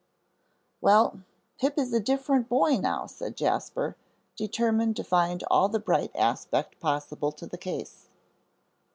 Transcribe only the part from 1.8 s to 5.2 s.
different now," said Jasper, determined to